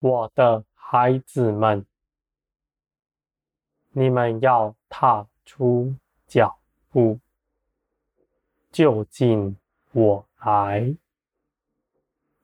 [0.00, 1.84] 我的孩子们，
[3.90, 5.94] 你们要踏出
[6.26, 7.18] 脚步，
[8.72, 9.54] 就近
[9.92, 10.96] 我来，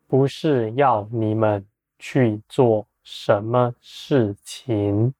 [0.07, 1.67] 不是要你们
[1.99, 5.15] 去做什么事情，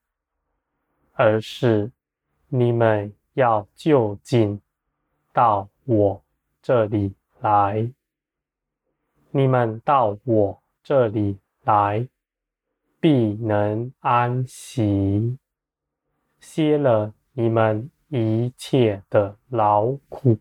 [1.13, 1.91] 而是
[2.49, 4.61] 你们要就近
[5.33, 6.21] 到我
[6.61, 7.91] 这里来。
[9.31, 12.07] 你们到我这里来。
[12.99, 15.37] 必能安息，
[16.39, 20.39] 歇了你们一切的劳苦，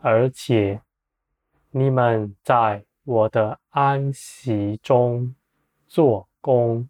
[0.00, 0.82] 而且
[1.70, 5.34] 你们在我的安息中
[5.86, 6.88] 做工，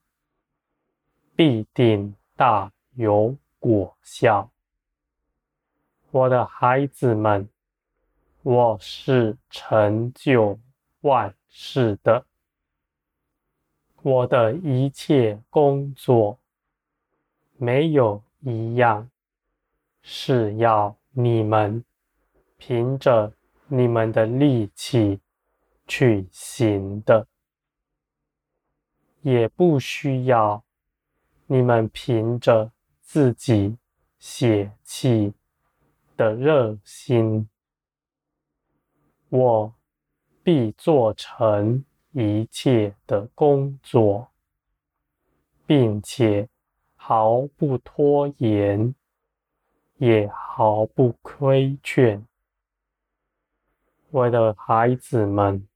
[1.37, 4.51] 必定大有果效。
[6.11, 7.49] 我的孩子们，
[8.43, 10.59] 我是成就
[11.03, 12.25] 万事的。
[14.05, 16.37] 我的一切工作，
[17.57, 19.09] 没有一样
[20.03, 21.85] 是要你们
[22.57, 23.33] 凭着
[23.69, 25.21] 你们的力气
[25.87, 27.29] 去行的，
[29.21, 30.65] 也不需要
[31.47, 32.73] 你们凭着
[33.03, 33.77] 自己
[34.19, 35.33] 血气
[36.17, 37.49] 的热心，
[39.29, 39.73] 我
[40.43, 41.85] 必做成。
[42.13, 44.29] 一切的工作，
[45.67, 46.49] 并且
[46.95, 48.95] 毫不拖延，
[49.97, 52.27] 也毫不亏欠。
[54.11, 55.67] 我的孩子们，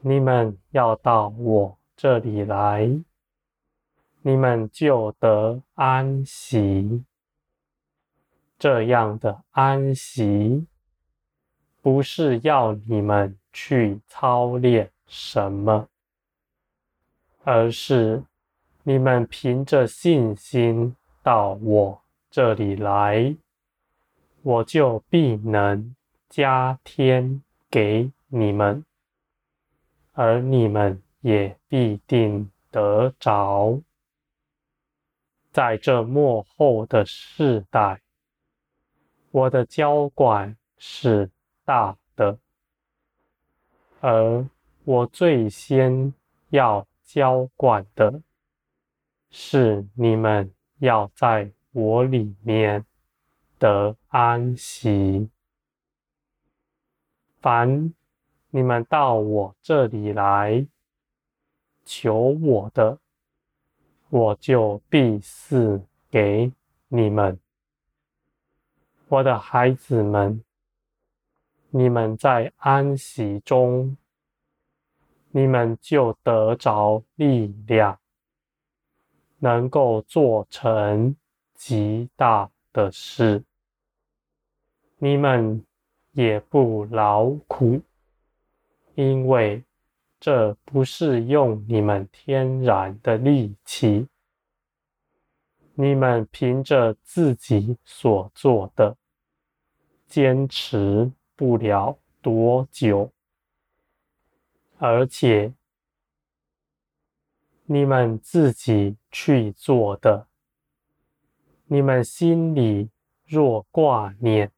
[0.00, 2.88] 你们要到我这里来，
[4.22, 7.04] 你们就得安息。
[8.58, 10.66] 这样的安息，
[11.86, 13.38] 不是要你们。
[13.58, 15.88] 去操练什么，
[17.42, 18.22] 而是
[18.82, 23.34] 你们凭着信心到我这里来，
[24.42, 25.96] 我就必能
[26.28, 28.84] 加添给你们，
[30.12, 33.80] 而你们也必定得着。
[35.50, 38.02] 在这末后的世代，
[39.30, 41.30] 我的浇管是
[41.66, 42.38] 大的。
[44.00, 44.48] 而
[44.84, 46.14] 我最先
[46.50, 48.22] 要浇灌的，
[49.30, 52.86] 是你们要在我里面
[53.58, 55.28] 得安息。
[57.40, 57.92] 凡
[58.50, 60.64] 你们到我这里来
[61.84, 62.98] 求我的，
[64.08, 66.52] 我就必赐给
[66.86, 67.38] 你们。
[69.08, 70.45] 我的孩子们。
[71.78, 73.98] 你们在安息中，
[75.28, 77.98] 你们就得着力量，
[79.40, 81.14] 能够做成
[81.54, 83.44] 极大的事。
[84.96, 85.62] 你们
[86.12, 87.82] 也不劳苦，
[88.94, 89.62] 因为
[90.18, 94.08] 这不是用你们天然的力气，
[95.74, 98.96] 你们凭着自己所做的
[100.06, 101.12] 坚持。
[101.36, 103.12] 不了多久，
[104.78, 105.52] 而且
[107.66, 110.26] 你们自己去做的，
[111.66, 112.90] 你们心里
[113.26, 114.50] 若挂念，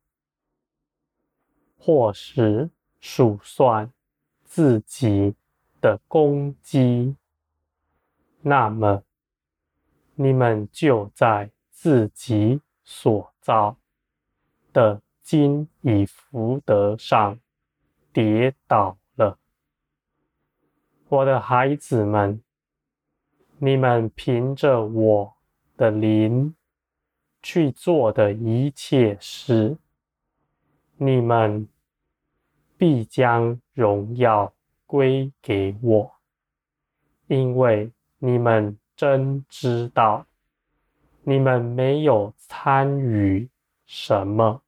[1.77, 3.93] 或是数算
[4.45, 5.35] 自己
[5.81, 7.17] 的功绩，
[8.41, 9.03] 那么
[10.15, 13.77] 你们就在自己所造
[14.73, 15.03] 的。
[15.31, 17.39] 今已福德上
[18.15, 19.39] 跌倒了，
[21.11, 22.43] 我的孩子们，
[23.59, 25.35] 你们凭着我
[25.77, 26.55] 的灵
[27.43, 29.77] 去做的一切事，
[30.97, 31.69] 你们
[32.79, 34.55] 必将荣耀
[34.87, 36.11] 归给我，
[37.27, 40.25] 因为你们真知道，
[41.23, 43.47] 你们没有参与
[43.85, 44.63] 什么。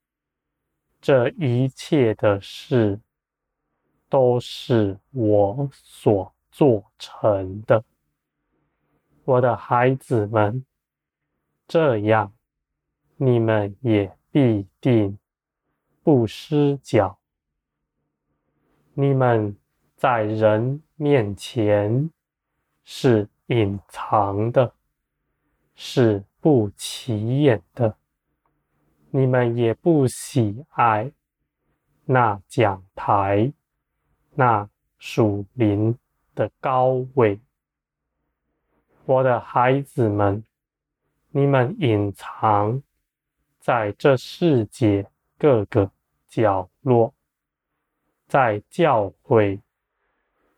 [1.00, 3.00] 这一切的事，
[4.08, 7.82] 都是我所做成的，
[9.24, 10.64] 我的孩子们，
[11.66, 12.32] 这样
[13.16, 15.18] 你们也必定
[16.02, 17.18] 不失脚。
[18.92, 19.56] 你们
[19.96, 22.10] 在人面前
[22.84, 24.74] 是隐藏的，
[25.74, 27.96] 是不起眼的。
[29.12, 31.10] 你们也不喜爱
[32.04, 33.52] 那讲台、
[34.34, 34.68] 那
[34.98, 35.98] 属灵
[36.34, 37.40] 的高位。
[39.04, 40.44] 我的孩子们，
[41.30, 42.80] 你们隐藏
[43.58, 45.04] 在这世界
[45.36, 45.90] 各个
[46.28, 47.12] 角落，
[48.28, 49.60] 在教会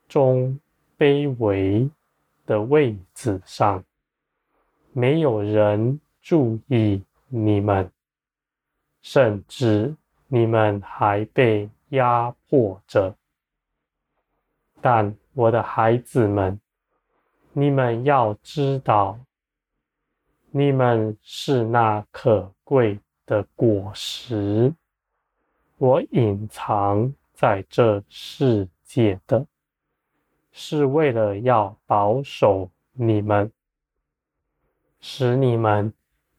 [0.07, 0.59] 中
[0.97, 1.89] 卑微
[2.45, 3.83] 的位置上，
[4.91, 7.91] 没有人注意你们，
[9.03, 9.95] 甚至
[10.27, 13.15] 你们还被压迫着。
[14.81, 16.59] 但我的孩子们，
[17.51, 19.19] 你们要知道，
[20.49, 24.73] 你们是那可贵的果实，
[25.77, 29.45] 我隐藏在这世界的，
[30.51, 33.51] 是为了要保守你们，
[35.01, 35.93] 使你们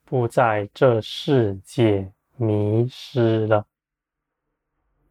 [0.05, 3.67] 不在这世界迷失了。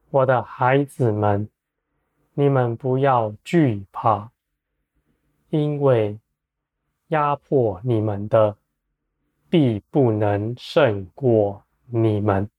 [0.09, 1.49] 我的孩子们，
[2.33, 4.31] 你们不要惧怕，
[5.49, 6.19] 因为
[7.07, 8.57] 压迫你们的，
[9.49, 12.49] 必不能胜过你们。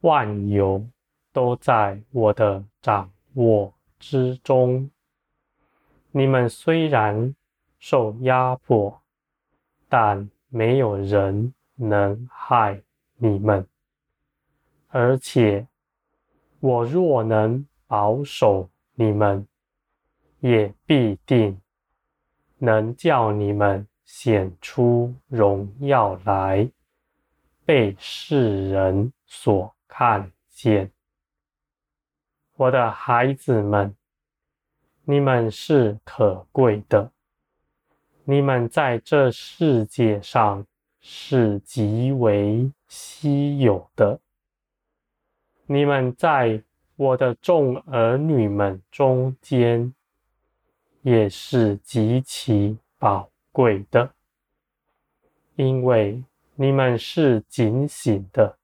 [0.00, 0.86] 万有
[1.32, 4.90] 都在我的掌握之中。
[6.10, 7.34] 你们虽然
[7.78, 9.02] 受压迫，
[9.88, 12.82] 但没有人能害
[13.16, 13.66] 你们。
[14.88, 15.66] 而且，
[16.60, 19.46] 我若能保守你们，
[20.40, 21.60] 也必定
[22.58, 26.70] 能叫你们显出荣耀来，
[27.64, 30.90] 被世人所看见。
[32.56, 33.94] 我的孩子们。
[35.08, 37.12] 你们是可贵的，
[38.24, 40.66] 你们在这世界上
[41.08, 44.18] 是极为稀有的。
[45.66, 46.60] 你们在
[46.96, 49.94] 我的众儿女们中间
[51.02, 54.12] 也是极其宝贵的，
[55.54, 56.24] 因为
[56.56, 58.58] 你们是警醒的，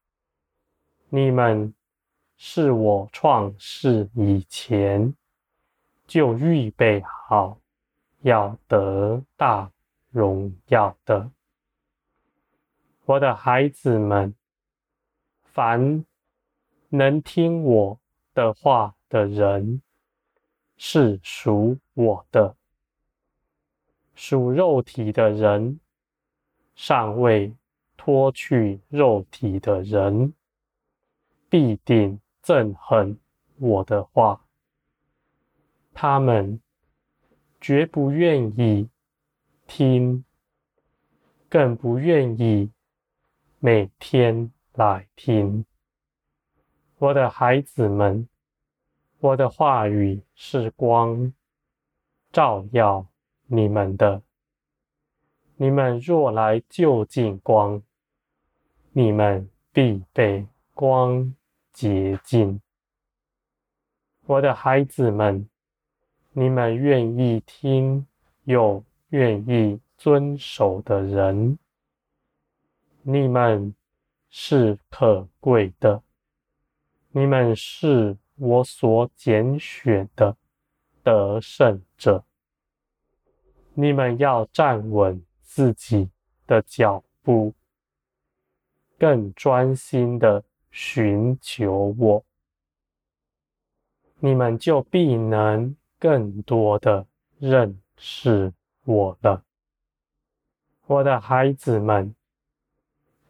[1.10, 1.72] 你们
[2.36, 5.14] 是我创世以前。
[6.04, 7.56] 就预备好，
[8.22, 9.70] 要得大
[10.10, 11.30] 荣耀的，
[13.12, 14.34] 我的孩子们，
[15.42, 16.06] 凡
[16.88, 18.00] 能听我
[18.32, 19.82] 的话的人，
[20.78, 22.56] 是属我的；
[24.14, 25.78] 属肉体的人，
[26.74, 27.54] 尚未
[27.98, 30.32] 脱去肉体的人，
[31.50, 33.18] 必定憎恨
[33.58, 34.46] 我的话。
[35.92, 36.58] 他们
[37.60, 38.88] 绝不愿意
[39.66, 40.24] 听，
[41.50, 42.70] 更不愿意
[43.64, 45.64] 每天来听。
[46.98, 48.28] 我的孩子们，
[49.20, 51.32] 我的话语是光，
[52.32, 53.06] 照耀
[53.46, 54.20] 你们的。
[55.54, 57.80] 你们若来就近光，
[58.90, 60.44] 你们必被
[60.74, 61.32] 光
[61.72, 62.60] 洁净。
[64.26, 65.48] 我的孩子们。
[66.32, 68.04] 你们愿意听
[68.42, 71.58] 又愿意遵守的人，
[73.02, 73.74] 你们
[74.30, 76.02] 是可贵的，
[77.10, 80.36] 你们是我所拣选的
[81.02, 82.24] 得胜者。
[83.74, 86.10] 你们要站稳自己
[86.46, 87.54] 的脚步，
[88.98, 92.24] 更专心的寻求我，
[94.18, 95.76] 你们就必能。
[96.02, 97.06] 更多的
[97.38, 99.44] 认识我了，
[100.86, 102.12] 我的孩子们，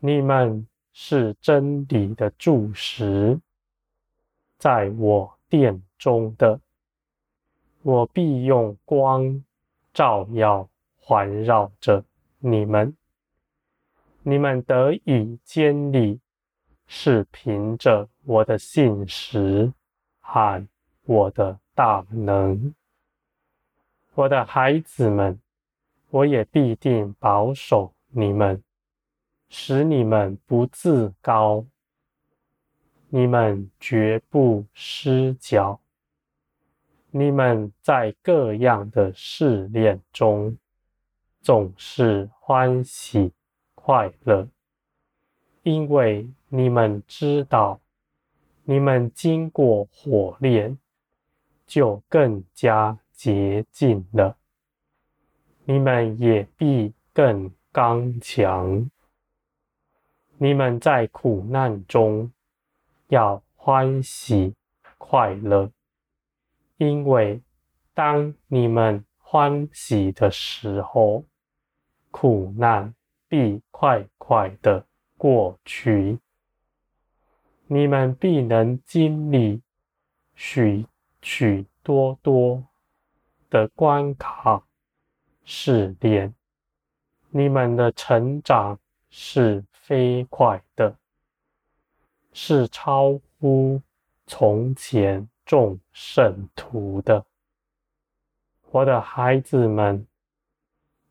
[0.04, 3.40] 你们是真理的柱石，
[4.58, 6.58] 在我殿中的，
[7.82, 9.44] 我必用光
[9.94, 10.68] 照耀
[10.98, 12.04] 环绕着
[12.40, 12.96] 你们。
[14.24, 16.18] 你们得以坚立，
[16.88, 19.72] 是凭着我的信实
[20.18, 20.66] 和
[21.04, 22.74] 我的大能，
[24.14, 25.38] 我的孩子们，
[26.10, 28.60] 我也必定保守你们，
[29.54, 31.66] 使你们不自高，
[33.10, 35.78] 你们绝不失脚。
[37.10, 40.56] 你们在各样的试炼中，
[41.42, 43.30] 总是欢喜
[43.74, 44.48] 快乐，
[45.64, 47.78] 因为你们知道，
[48.64, 50.78] 你们经过火炼。
[51.64, 54.36] 就更加洁净了，
[55.64, 58.90] 你们也必更刚强。
[60.42, 62.32] 你们在苦难中
[63.06, 64.56] 要欢喜
[64.98, 65.70] 快乐，
[66.78, 67.40] 因为
[67.94, 71.22] 当你们欢喜的时候，
[72.10, 72.92] 苦难
[73.28, 74.84] 必快快的
[75.16, 76.18] 过去。
[77.68, 79.62] 你们必能经历
[80.34, 80.84] 许
[81.22, 82.64] 许多多
[83.48, 84.64] 的关卡
[85.44, 86.34] 试炼，
[87.30, 88.76] 你们的成长
[89.14, 90.96] 是飞快的，
[92.32, 93.78] 是超乎
[94.26, 97.22] 从前众圣徒的。
[98.70, 100.06] 我的孩子们，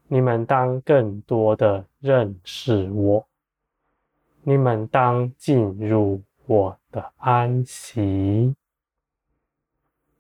[0.08, 3.28] 你们当更多的认识我，
[4.42, 8.56] 你们当进入我的安息。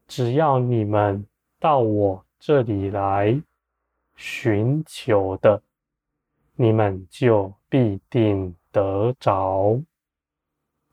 [0.07, 1.25] 只要你们
[1.59, 3.41] 到我这里来
[4.15, 5.63] 寻求的，
[6.53, 9.81] 你们就必定得着，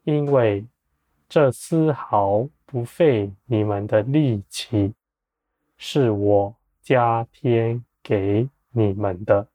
[0.04, 0.64] 因为
[1.28, 4.94] 这丝毫不费你们的力气。
[5.80, 9.48] 是我加添给你们的，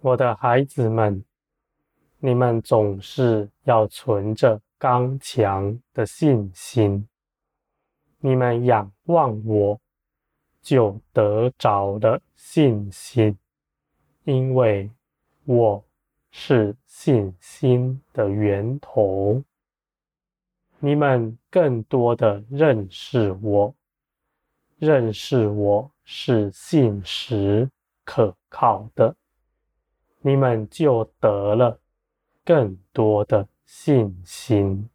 [0.00, 1.24] 我的孩子们，
[2.18, 7.08] 你们总是要存着刚强的信心。
[8.20, 9.80] 你们仰望我，
[10.62, 13.36] 就得着了信心，
[14.22, 14.88] 因为
[15.48, 15.82] 我
[16.30, 19.42] 是信心的源头。
[20.78, 23.74] 你们更多的认识我。
[24.76, 27.70] 认识我是信实
[28.04, 29.16] 可靠的，
[30.20, 31.80] 你们就得了
[32.44, 34.90] 更多的信心。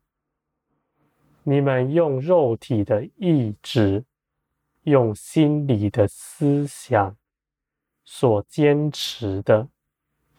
[1.41, 4.05] 你们用肉体的意志，
[4.83, 7.17] 用心里的思想
[8.05, 9.67] 所坚持的，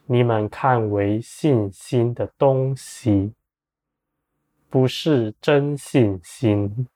[0.06, 3.32] 你们看为信心的东西，
[4.68, 6.86] 不是真信心，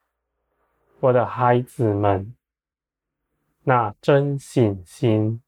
[1.00, 2.34] 我的孩子们。
[3.64, 5.40] 那真信心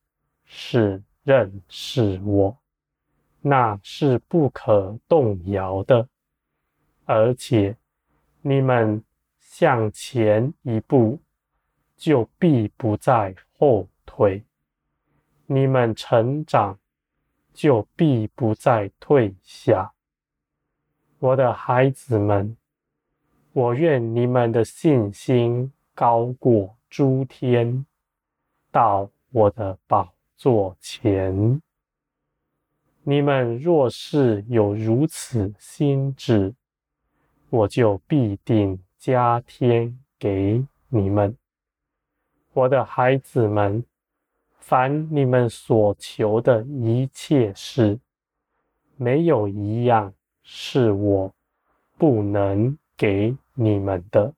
[0.44, 2.56] 是认识我，
[3.42, 6.08] 那是不可动摇的，
[7.04, 7.76] 而且
[8.40, 9.04] 你们
[9.38, 11.20] 向前一步，
[11.98, 14.42] 就必不再后退；
[15.44, 16.78] 你们成长，
[17.60, 19.92] 就必不再退下。
[21.18, 22.56] 我的孩子们，
[23.52, 27.84] 我愿你们的信心高过诸天。
[28.70, 31.60] 到我的宝座前，
[33.02, 36.54] 你们若是有如此心志，
[37.50, 41.36] 我就必定加添给你们，
[42.54, 43.84] 我的孩子们。
[44.60, 47.98] 凡你们所求的一切事，
[48.96, 51.34] 没有一样是我
[51.98, 54.32] 不能给你们的。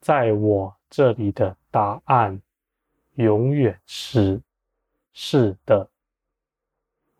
[0.00, 2.42] 在我这里的答案。
[3.16, 4.40] 永远是
[5.12, 5.90] 是的，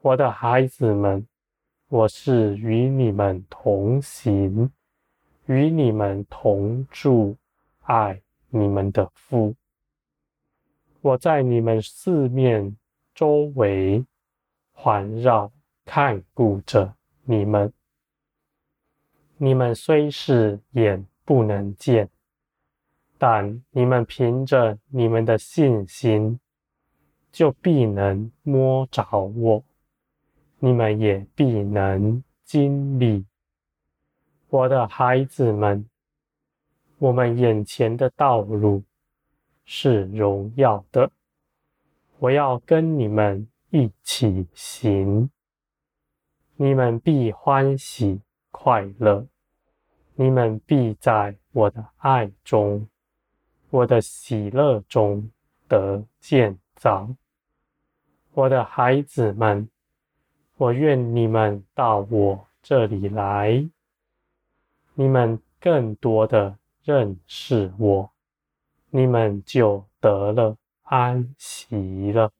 [0.00, 1.26] 我的孩子们，
[1.88, 4.70] 我是与你们同行，
[5.44, 7.36] 与你们同住，
[7.82, 9.54] 爱你们的父。
[11.02, 12.76] 我在你们四面
[13.14, 14.04] 周围
[14.72, 15.50] 环绕
[15.84, 17.72] 看顾着你们。
[19.36, 22.08] 你们虽是眼不能见。
[23.22, 26.40] 但你们凭着你们的信心，
[27.30, 29.62] 就必能摸着我；
[30.58, 33.26] 你们也必能经历。
[34.48, 35.86] 我的孩子们，
[36.96, 38.82] 我们眼前的道路
[39.72, 41.12] 是荣耀的，
[42.18, 45.30] 我要跟你们一起行，
[46.56, 49.24] 你们必欢喜快乐，
[50.16, 52.88] 你们必在我的爱中。
[53.70, 55.30] 我的喜乐中
[55.68, 57.08] 得建造，
[58.32, 59.70] 我的孩子们，
[60.56, 63.70] 我愿你们到我这里来，
[64.94, 68.09] 你们更多的认识我，
[68.90, 72.30] 你们就得了安息了。